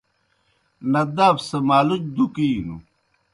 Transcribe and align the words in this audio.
نداف 0.91 1.37
سہ 1.47 1.57
مالُچ 1.67 2.03
دُکِینوْ۔ 2.15 2.75